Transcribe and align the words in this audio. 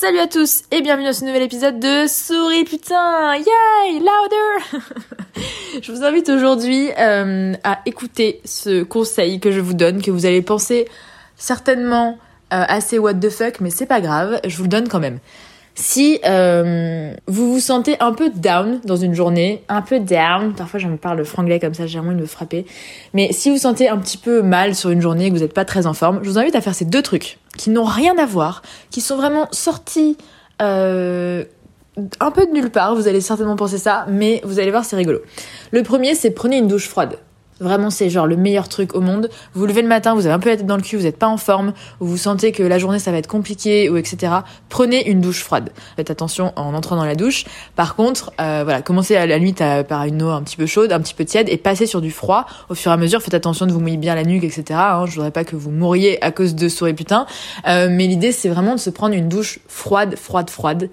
Salut 0.00 0.20
à 0.20 0.28
tous 0.28 0.62
et 0.70 0.80
bienvenue 0.80 1.06
dans 1.06 1.12
ce 1.12 1.24
nouvel 1.24 1.42
épisode 1.42 1.80
de 1.80 2.06
Souris 2.06 2.62
putain 2.62 3.34
Yay 3.34 3.98
Louder 3.98 4.86
Je 5.82 5.90
vous 5.90 6.04
invite 6.04 6.28
aujourd'hui 6.28 6.90
euh, 6.96 7.54
à 7.64 7.80
écouter 7.84 8.40
ce 8.44 8.84
conseil 8.84 9.40
que 9.40 9.50
je 9.50 9.58
vous 9.58 9.74
donne, 9.74 10.00
que 10.00 10.12
vous 10.12 10.24
allez 10.24 10.40
penser 10.40 10.86
certainement 11.34 12.16
euh, 12.52 12.62
assez 12.68 13.00
what 13.00 13.14
the 13.14 13.28
fuck, 13.28 13.58
mais 13.58 13.70
c'est 13.70 13.86
pas 13.86 14.00
grave, 14.00 14.38
je 14.46 14.56
vous 14.56 14.62
le 14.62 14.68
donne 14.68 14.86
quand 14.86 15.00
même. 15.00 15.18
Si 15.80 16.18
euh, 16.26 17.12
vous 17.28 17.52
vous 17.52 17.60
sentez 17.60 17.96
un 18.00 18.12
peu 18.12 18.30
down 18.30 18.80
dans 18.84 18.96
une 18.96 19.14
journée, 19.14 19.62
un 19.68 19.80
peu 19.80 20.00
down, 20.00 20.52
parfois 20.52 20.80
je 20.80 20.88
me 20.88 20.96
parle 20.96 21.24
franglais 21.24 21.60
comme 21.60 21.72
ça, 21.72 21.86
j'ai 21.86 22.00
envie 22.00 22.16
de 22.16 22.20
me 22.20 22.26
frapper, 22.26 22.66
mais 23.14 23.32
si 23.32 23.48
vous 23.48 23.58
sentez 23.58 23.88
un 23.88 23.96
petit 23.98 24.18
peu 24.18 24.42
mal 24.42 24.74
sur 24.74 24.90
une 24.90 25.00
journée 25.00 25.26
et 25.26 25.28
que 25.28 25.34
vous 25.34 25.40
n'êtes 25.40 25.54
pas 25.54 25.64
très 25.64 25.86
en 25.86 25.94
forme, 25.94 26.18
je 26.24 26.30
vous 26.30 26.38
invite 26.38 26.56
à 26.56 26.60
faire 26.60 26.74
ces 26.74 26.84
deux 26.84 27.00
trucs 27.00 27.38
qui 27.56 27.70
n'ont 27.70 27.84
rien 27.84 28.18
à 28.18 28.26
voir, 28.26 28.62
qui 28.90 29.00
sont 29.00 29.16
vraiment 29.16 29.46
sortis 29.52 30.18
euh, 30.60 31.44
un 32.18 32.30
peu 32.32 32.44
de 32.44 32.50
nulle 32.50 32.70
part, 32.70 32.96
vous 32.96 33.06
allez 33.06 33.20
certainement 33.20 33.54
penser 33.54 33.78
ça, 33.78 34.04
mais 34.08 34.40
vous 34.42 34.58
allez 34.58 34.72
voir 34.72 34.84
c'est 34.84 34.96
rigolo. 34.96 35.20
Le 35.70 35.84
premier 35.84 36.16
c'est 36.16 36.32
prenez 36.32 36.58
une 36.58 36.66
douche 36.66 36.88
froide. 36.88 37.18
Vraiment, 37.60 37.90
c'est 37.90 38.10
genre 38.10 38.26
le 38.26 38.36
meilleur 38.36 38.68
truc 38.68 38.94
au 38.94 39.00
monde. 39.00 39.28
Vous 39.54 39.66
levez 39.66 39.82
le 39.82 39.88
matin, 39.88 40.14
vous 40.14 40.26
avez 40.26 40.34
un 40.34 40.38
peu 40.38 40.48
la 40.48 40.56
tête 40.56 40.66
dans 40.66 40.76
le 40.76 40.82
cul, 40.82 40.96
vous 40.96 41.02
n'êtes 41.02 41.18
pas 41.18 41.26
en 41.28 41.36
forme, 41.36 41.72
ou 42.00 42.06
vous 42.06 42.16
sentez 42.16 42.52
que 42.52 42.62
la 42.62 42.78
journée 42.78 42.98
ça 42.98 43.10
va 43.10 43.18
être 43.18 43.26
compliqué, 43.26 43.88
ou 43.88 43.96
etc. 43.96 44.32
Prenez 44.68 45.08
une 45.08 45.20
douche 45.20 45.42
froide. 45.42 45.70
Faites 45.96 46.10
attention 46.10 46.52
en 46.56 46.74
entrant 46.74 46.96
dans 46.96 47.04
la 47.04 47.14
douche. 47.14 47.44
Par 47.76 47.96
contre, 47.96 48.32
euh, 48.40 48.62
voilà, 48.64 48.82
commencez 48.82 49.16
à 49.16 49.26
la 49.26 49.38
nuit 49.38 49.54
par 49.88 50.04
une 50.04 50.22
eau 50.22 50.30
un 50.30 50.42
petit 50.42 50.56
peu 50.56 50.66
chaude, 50.66 50.92
un 50.92 51.00
petit 51.00 51.14
peu 51.14 51.24
tiède, 51.24 51.48
et 51.48 51.56
passez 51.56 51.86
sur 51.86 52.00
du 52.00 52.10
froid. 52.10 52.46
Au 52.68 52.74
fur 52.74 52.90
et 52.90 52.94
à 52.94 52.96
mesure, 52.96 53.22
faites 53.22 53.34
attention 53.34 53.66
de 53.66 53.72
vous 53.72 53.80
mouiller 53.80 53.96
bien 53.96 54.14
la 54.14 54.24
nuque, 54.24 54.44
etc. 54.44 54.64
Hein, 54.72 55.06
je 55.06 55.14
voudrais 55.14 55.30
pas 55.30 55.44
que 55.44 55.56
vous 55.56 55.70
mouriez 55.70 56.22
à 56.24 56.30
cause 56.30 56.54
de 56.54 56.68
souris 56.68 56.94
putain. 56.94 57.26
Euh, 57.66 57.88
mais 57.90 58.06
l'idée, 58.06 58.32
c'est 58.32 58.48
vraiment 58.48 58.74
de 58.74 58.80
se 58.80 58.90
prendre 58.90 59.14
une 59.14 59.28
douche 59.28 59.58
froide, 59.68 60.16
froide, 60.16 60.50
froide 60.50 60.90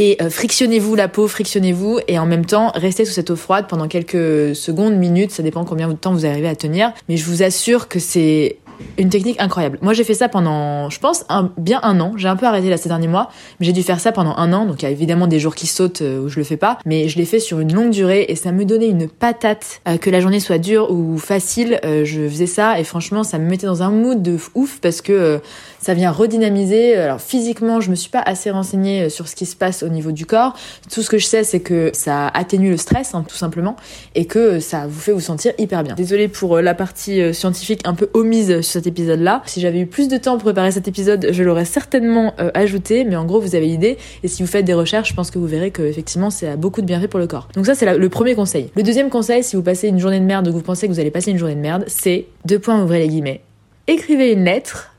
et 0.00 0.16
euh, 0.22 0.30
frictionnez-vous 0.30 0.94
la 0.94 1.08
peau, 1.08 1.26
frictionnez-vous 1.26 1.98
et 2.06 2.20
en 2.20 2.24
même 2.24 2.46
temps 2.46 2.70
restez 2.76 3.04
sous 3.04 3.12
cette 3.12 3.30
eau 3.30 3.36
froide 3.36 3.66
pendant 3.68 3.88
quelques 3.88 4.54
secondes, 4.54 4.94
minutes, 4.94 5.32
ça 5.32 5.42
dépend 5.42 5.64
combien 5.64 5.88
de 5.88 5.94
temps 5.94 6.12
vous 6.12 6.24
arrivez 6.24 6.46
à 6.46 6.54
tenir. 6.54 6.92
Mais 7.08 7.16
je 7.16 7.24
vous 7.24 7.42
assure 7.42 7.88
que 7.88 7.98
c'est 7.98 8.58
une 8.96 9.08
technique 9.08 9.40
incroyable. 9.40 9.78
Moi, 9.82 9.92
j'ai 9.92 10.04
fait 10.04 10.14
ça 10.14 10.28
pendant, 10.28 10.90
je 10.90 10.98
pense, 10.98 11.24
bien 11.56 11.80
un 11.82 12.00
an. 12.00 12.12
J'ai 12.16 12.28
un 12.28 12.36
peu 12.36 12.46
arrêté 12.46 12.68
là 12.70 12.76
ces 12.76 12.88
derniers 12.88 13.08
mois, 13.08 13.30
mais 13.58 13.66
j'ai 13.66 13.72
dû 13.72 13.82
faire 13.82 14.00
ça 14.00 14.12
pendant 14.12 14.36
un 14.36 14.52
an. 14.52 14.66
Donc, 14.66 14.82
il 14.82 14.84
y 14.84 14.88
a 14.88 14.90
évidemment 14.90 15.26
des 15.26 15.38
jours 15.38 15.54
qui 15.54 15.66
sautent 15.66 16.02
euh, 16.02 16.20
où 16.20 16.28
je 16.28 16.38
le 16.38 16.44
fais 16.44 16.56
pas, 16.56 16.78
mais 16.84 17.08
je 17.08 17.18
l'ai 17.18 17.24
fait 17.24 17.40
sur 17.40 17.60
une 17.60 17.72
longue 17.72 17.90
durée 17.90 18.26
et 18.28 18.36
ça 18.36 18.52
me 18.52 18.64
donnait 18.64 18.88
une 18.88 19.08
patate. 19.08 19.80
Euh, 19.86 19.96
que 19.96 20.10
la 20.10 20.20
journée 20.20 20.40
soit 20.40 20.58
dure 20.58 20.90
ou 20.90 21.18
facile, 21.18 21.80
euh, 21.84 22.04
je 22.04 22.28
faisais 22.28 22.46
ça 22.46 22.78
et 22.80 22.84
franchement, 22.84 23.24
ça 23.24 23.38
me 23.38 23.48
mettait 23.48 23.66
dans 23.66 23.82
un 23.82 23.90
mood 23.90 24.22
de 24.22 24.36
ouf 24.54 24.78
parce 24.80 25.00
que 25.00 25.40
ça 25.80 25.94
vient 25.94 26.10
redynamiser. 26.10 26.96
Alors, 26.96 27.20
physiquement, 27.20 27.80
je 27.80 27.90
me 27.90 27.94
suis 27.94 28.10
pas 28.10 28.22
assez 28.24 28.50
renseignée 28.50 29.10
sur 29.10 29.28
ce 29.28 29.36
qui 29.36 29.46
se 29.46 29.56
passe 29.56 29.82
au 29.82 29.88
niveau 29.88 30.12
du 30.12 30.26
corps. 30.26 30.54
Tout 30.92 31.02
ce 31.02 31.10
que 31.10 31.18
je 31.18 31.26
sais, 31.26 31.44
c'est 31.44 31.60
que 31.60 31.90
ça 31.92 32.28
atténue 32.28 32.70
le 32.70 32.76
stress, 32.76 33.14
hein, 33.14 33.24
tout 33.28 33.36
simplement, 33.36 33.76
et 34.14 34.24
que 34.24 34.60
ça 34.60 34.86
vous 34.88 35.00
fait 35.00 35.12
vous 35.12 35.20
sentir 35.20 35.52
hyper 35.58 35.84
bien. 35.84 35.94
Désolée 35.94 36.28
pour 36.28 36.60
la 36.60 36.74
partie 36.74 37.34
scientifique 37.34 37.82
un 37.84 37.94
peu 37.94 38.08
omise 38.14 38.60
cet 38.68 38.86
épisode-là. 38.86 39.42
Si 39.46 39.60
j'avais 39.60 39.80
eu 39.80 39.86
plus 39.86 40.08
de 40.08 40.16
temps 40.16 40.34
pour 40.34 40.44
préparer 40.44 40.70
cet 40.70 40.88
épisode, 40.88 41.28
je 41.30 41.42
l'aurais 41.42 41.64
certainement 41.64 42.34
euh, 42.40 42.50
ajouté, 42.54 43.04
mais 43.04 43.16
en 43.16 43.24
gros, 43.24 43.40
vous 43.40 43.54
avez 43.54 43.66
l'idée. 43.66 43.98
Et 44.22 44.28
si 44.28 44.42
vous 44.42 44.48
faites 44.48 44.64
des 44.64 44.74
recherches, 44.74 45.10
je 45.10 45.14
pense 45.14 45.30
que 45.30 45.38
vous 45.38 45.46
verrez 45.46 45.70
que 45.70 45.82
effectivement, 45.82 46.30
c'est 46.30 46.56
beaucoup 46.56 46.80
de 46.80 46.86
bienfaits 46.86 47.08
pour 47.08 47.20
le 47.20 47.26
corps. 47.26 47.48
Donc 47.54 47.66
ça, 47.66 47.74
c'est 47.74 47.96
le 47.96 48.08
premier 48.08 48.34
conseil. 48.34 48.70
Le 48.76 48.82
deuxième 48.82 49.10
conseil, 49.10 49.42
si 49.42 49.56
vous 49.56 49.62
passez 49.62 49.88
une 49.88 49.98
journée 49.98 50.20
de 50.20 50.24
merde 50.24 50.48
ou 50.48 50.50
que 50.50 50.56
vous 50.56 50.62
pensez 50.62 50.86
que 50.86 50.92
vous 50.92 51.00
allez 51.00 51.10
passer 51.10 51.30
une 51.30 51.38
journée 51.38 51.54
de 51.54 51.60
merde, 51.60 51.84
c'est 51.86 52.26
deux 52.44 52.58
points 52.58 52.82
ouvrez 52.82 52.98
les 52.98 53.08
guillemets. 53.08 53.42
Écrivez 53.86 54.32
une 54.32 54.44
lettre 54.44 54.94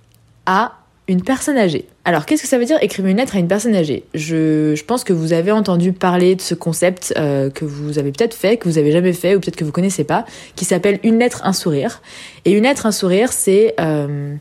à 0.46 0.79
une 1.10 1.24
personne 1.24 1.58
âgée. 1.58 1.86
Alors, 2.06 2.28
qu'est-ce 2.28 2.44
que 2.44 2.48
ça 2.48 2.60
veut 2.60 2.66
dire 2.66 2.78
écrire 2.82 3.08
une 3.08 3.18
lettre 3.18 3.36
à 3.36 3.40
une 3.40 3.48
personne 3.48 3.76
âgée? 3.76 4.04
Je, 4.14 4.82
pense 4.84 5.04
que 5.04 5.12
vous 5.12 5.34
avez 5.34 5.52
entendu 5.52 5.92
parler 5.92 6.36
de 6.36 6.42
ce 6.42 6.54
concept 6.54 7.14
euh, 7.18 7.50
que 7.50 7.66
vous 7.66 7.98
avez 7.98 8.12
peut-être 8.12 8.36
fait, 8.36 8.58
que 8.58 8.70
vous 8.70 8.78
avez 8.78 8.92
jamais 8.92 9.14
fait, 9.14 9.36
ou 9.36 9.40
peut-être 9.40 9.56
que 9.56 9.66
vous 9.66 9.72
connaissez 9.72 10.04
pas, 10.04 10.26
qui 10.56 10.66
s'appelle 10.66 11.00
une 11.04 11.18
lettre, 11.18 11.42
un 11.44 11.52
sourire. 11.52 12.04
Et 12.46 12.52
une 12.52 12.64
lettre, 12.64 12.86
un 12.86 12.92
sourire, 12.92 13.34
c'est 13.34 13.74
euh, 13.80 14.36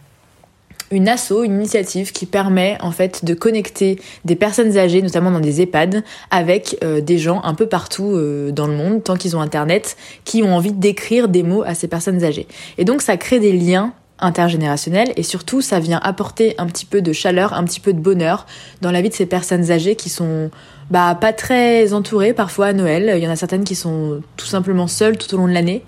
une 0.90 1.08
asso, 1.08 1.42
une 1.42 1.54
initiative 1.54 2.12
qui 2.12 2.26
permet 2.26 2.76
en 2.82 2.90
fait 2.90 3.24
de 3.24 3.32
connecter 3.32 3.98
des 4.26 4.36
personnes 4.36 4.76
âgées, 4.76 5.00
notamment 5.00 5.30
dans 5.30 5.40
des 5.40 5.62
EHPAD, 5.62 6.04
avec 6.30 6.76
euh, 6.84 7.00
des 7.00 7.16
gens 7.16 7.40
un 7.44 7.54
peu 7.54 7.66
partout 7.66 8.12
dans 8.52 8.66
le 8.66 8.74
monde, 8.74 9.02
tant 9.02 9.16
qu'ils 9.16 9.38
ont 9.38 9.40
Internet, 9.40 9.96
qui 10.26 10.42
ont 10.42 10.54
envie 10.54 10.72
d'écrire 10.72 11.28
des 11.28 11.42
mots 11.42 11.62
à 11.62 11.74
ces 11.74 11.88
personnes 11.88 12.22
âgées. 12.24 12.46
Et 12.76 12.84
donc 12.84 13.00
ça 13.00 13.16
crée 13.16 13.40
des 13.40 13.52
liens 13.52 13.94
intergénérationnel 14.20 15.12
et 15.16 15.22
surtout 15.22 15.60
ça 15.60 15.80
vient 15.80 16.00
apporter 16.02 16.54
un 16.58 16.66
petit 16.66 16.86
peu 16.86 17.02
de 17.02 17.12
chaleur, 17.12 17.52
un 17.52 17.64
petit 17.64 17.80
peu 17.80 17.92
de 17.92 18.00
bonheur 18.00 18.46
dans 18.80 18.90
la 18.90 19.02
vie 19.02 19.08
de 19.08 19.14
ces 19.14 19.26
personnes 19.26 19.70
âgées 19.70 19.96
qui 19.96 20.08
sont 20.08 20.50
bah 20.90 21.16
pas 21.20 21.32
très 21.32 21.92
entourées 21.92 22.32
parfois 22.32 22.66
à 22.66 22.72
Noël. 22.72 23.12
Il 23.16 23.22
y 23.22 23.26
en 23.26 23.30
a 23.30 23.36
certaines 23.36 23.64
qui 23.64 23.74
sont 23.74 24.20
tout 24.36 24.46
simplement 24.46 24.86
seules 24.86 25.18
tout 25.18 25.34
au 25.34 25.38
long 25.38 25.48
de 25.48 25.52
l'année 25.52 25.82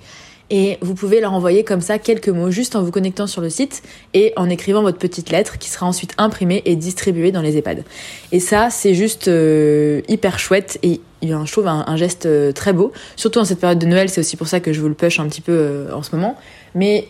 et 0.50 0.78
vous 0.80 0.94
pouvez 0.94 1.20
leur 1.20 1.32
envoyer 1.32 1.62
comme 1.62 1.80
ça 1.80 1.98
quelques 1.98 2.28
mots 2.28 2.50
juste 2.50 2.74
en 2.74 2.82
vous 2.82 2.90
connectant 2.90 3.28
sur 3.28 3.40
le 3.40 3.48
site 3.48 3.82
et 4.14 4.32
en 4.36 4.50
écrivant 4.50 4.82
votre 4.82 4.98
petite 4.98 5.30
lettre 5.30 5.58
qui 5.58 5.70
sera 5.70 5.86
ensuite 5.86 6.12
imprimée 6.18 6.62
et 6.64 6.74
distribuée 6.74 7.30
dans 7.30 7.40
les 7.40 7.56
EHPAD. 7.56 7.84
Et 8.32 8.40
ça, 8.40 8.68
c'est 8.70 8.94
juste 8.94 9.28
euh, 9.28 10.02
hyper 10.08 10.38
chouette 10.38 10.78
et 10.82 11.00
je 11.22 11.52
trouve 11.52 11.68
un, 11.68 11.84
un 11.86 11.96
geste 11.96 12.26
euh, 12.26 12.50
très 12.50 12.72
beau. 12.72 12.92
Surtout 13.14 13.38
en 13.38 13.44
cette 13.44 13.60
période 13.60 13.78
de 13.78 13.86
Noël, 13.86 14.08
c'est 14.08 14.20
aussi 14.20 14.36
pour 14.36 14.48
ça 14.48 14.58
que 14.58 14.72
je 14.72 14.80
vous 14.80 14.88
le 14.88 14.94
push 14.94 15.20
un 15.20 15.28
petit 15.28 15.40
peu 15.40 15.52
euh, 15.52 15.94
en 15.94 16.02
ce 16.02 16.16
moment. 16.16 16.36
Mais 16.74 17.08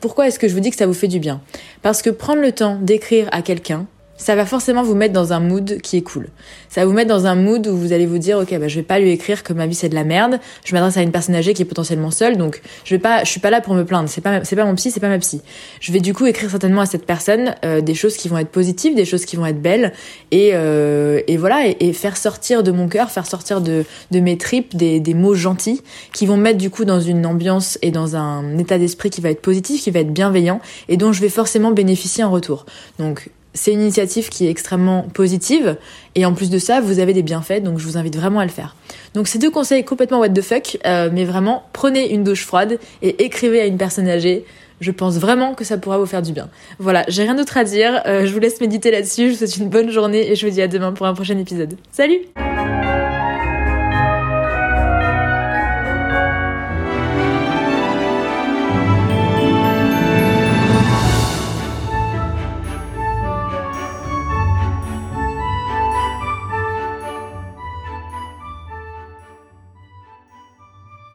pourquoi 0.00 0.28
est-ce 0.28 0.38
que 0.38 0.48
je 0.48 0.54
vous 0.54 0.60
dis 0.60 0.70
que 0.70 0.76
ça 0.76 0.86
vous 0.86 0.94
fait 0.94 1.08
du 1.08 1.18
bien? 1.18 1.40
Parce 1.82 2.02
que 2.02 2.10
prendre 2.10 2.40
le 2.40 2.52
temps 2.52 2.78
d'écrire 2.80 3.28
à 3.32 3.42
quelqu'un, 3.42 3.86
ça 4.20 4.36
va 4.36 4.44
forcément 4.44 4.82
vous 4.82 4.94
mettre 4.94 5.14
dans 5.14 5.32
un 5.32 5.40
mood 5.40 5.80
qui 5.80 5.96
est 5.96 6.02
cool. 6.02 6.28
Ça 6.68 6.82
va 6.82 6.86
vous 6.86 6.92
mettre 6.92 7.08
dans 7.08 7.26
un 7.26 7.34
mood 7.34 7.66
où 7.66 7.74
vous 7.74 7.92
allez 7.94 8.04
vous 8.04 8.18
dire, 8.18 8.38
ok, 8.38 8.56
bah, 8.58 8.68
je 8.68 8.76
vais 8.76 8.82
pas 8.82 8.98
lui 8.98 9.10
écrire 9.10 9.42
que 9.42 9.54
ma 9.54 9.66
vie 9.66 9.74
c'est 9.74 9.88
de 9.88 9.94
la 9.94 10.04
merde. 10.04 10.38
Je 10.64 10.74
m'adresse 10.74 10.98
à 10.98 11.02
une 11.02 11.10
personne 11.10 11.34
âgée 11.34 11.54
qui 11.54 11.62
est 11.62 11.64
potentiellement 11.64 12.10
seule, 12.10 12.36
donc 12.36 12.60
je 12.84 12.94
vais 12.94 12.98
pas, 12.98 13.24
je 13.24 13.30
suis 13.30 13.40
pas 13.40 13.48
là 13.48 13.62
pour 13.62 13.74
me 13.74 13.82
plaindre. 13.82 14.10
C'est 14.10 14.20
pas, 14.20 14.44
c'est 14.44 14.56
pas 14.56 14.66
mon 14.66 14.74
psy, 14.74 14.90
c'est 14.90 15.00
pas 15.00 15.08
ma 15.08 15.18
psy. 15.18 15.40
Je 15.80 15.90
vais 15.90 16.00
du 16.00 16.12
coup 16.12 16.26
écrire 16.26 16.50
certainement 16.50 16.82
à 16.82 16.86
cette 16.86 17.06
personne 17.06 17.54
euh, 17.64 17.80
des 17.80 17.94
choses 17.94 18.16
qui 18.18 18.28
vont 18.28 18.36
être 18.36 18.50
positives, 18.50 18.94
des 18.94 19.06
choses 19.06 19.24
qui 19.24 19.36
vont 19.36 19.46
être 19.46 19.60
belles, 19.60 19.94
et, 20.30 20.50
euh, 20.52 21.22
et 21.26 21.38
voilà, 21.38 21.62
et, 21.66 21.92
faire 21.94 22.18
sortir 22.18 22.62
de 22.62 22.72
mon 22.72 22.88
cœur, 22.88 23.10
faire 23.10 23.26
sortir 23.26 23.62
de, 23.62 23.84
de 24.10 24.20
mes 24.20 24.36
tripes 24.36 24.76
des, 24.76 25.00
des 25.00 25.14
mots 25.14 25.34
gentils 25.34 25.80
qui 26.12 26.26
vont 26.26 26.36
mettre 26.36 26.58
du 26.58 26.68
coup 26.68 26.84
dans 26.84 27.00
une 27.00 27.24
ambiance 27.24 27.78
et 27.80 27.90
dans 27.90 28.16
un 28.16 28.58
état 28.58 28.78
d'esprit 28.78 29.08
qui 29.08 29.22
va 29.22 29.30
être 29.30 29.40
positif, 29.40 29.82
qui 29.82 29.90
va 29.90 30.00
être 30.00 30.12
bienveillant, 30.12 30.60
et 30.88 30.98
dont 30.98 31.12
je 31.12 31.22
vais 31.22 31.30
forcément 31.30 31.70
bénéficier 31.70 32.22
en 32.22 32.30
retour. 32.30 32.66
Donc 32.98 33.30
c'est 33.54 33.72
une 33.72 33.80
initiative 33.80 34.28
qui 34.28 34.46
est 34.46 34.50
extrêmement 34.50 35.02
positive 35.14 35.76
et 36.14 36.24
en 36.24 36.34
plus 36.34 36.50
de 36.50 36.58
ça, 36.58 36.80
vous 36.80 36.98
avez 36.98 37.12
des 37.12 37.22
bienfaits, 37.22 37.62
donc 37.62 37.78
je 37.78 37.86
vous 37.86 37.96
invite 37.96 38.16
vraiment 38.16 38.40
à 38.40 38.44
le 38.44 38.50
faire. 38.50 38.76
Donc 39.14 39.28
ces 39.28 39.38
deux 39.38 39.50
conseils 39.50 39.84
complètement 39.84 40.20
what 40.20 40.30
the 40.30 40.42
fuck, 40.42 40.78
euh, 40.86 41.10
mais 41.12 41.24
vraiment 41.24 41.64
prenez 41.72 42.12
une 42.12 42.24
douche 42.24 42.44
froide 42.44 42.78
et 43.02 43.24
écrivez 43.24 43.60
à 43.60 43.66
une 43.66 43.78
personne 43.78 44.08
âgée. 44.08 44.44
Je 44.80 44.92
pense 44.92 45.18
vraiment 45.18 45.54
que 45.54 45.62
ça 45.62 45.76
pourra 45.76 45.98
vous 45.98 46.06
faire 46.06 46.22
du 46.22 46.32
bien. 46.32 46.48
Voilà, 46.78 47.04
j'ai 47.08 47.24
rien 47.24 47.34
d'autre 47.34 47.58
à 47.58 47.64
dire. 47.64 48.02
Euh, 48.06 48.24
je 48.24 48.32
vous 48.32 48.38
laisse 48.38 48.62
méditer 48.62 48.90
là-dessus. 48.90 49.26
Je 49.26 49.32
vous 49.32 49.36
souhaite 49.36 49.56
une 49.58 49.68
bonne 49.68 49.90
journée 49.90 50.30
et 50.30 50.34
je 50.34 50.46
vous 50.46 50.52
dis 50.52 50.62
à 50.62 50.68
demain 50.68 50.92
pour 50.92 51.06
un 51.06 51.12
prochain 51.12 51.36
épisode. 51.36 51.76
Salut 51.92 52.20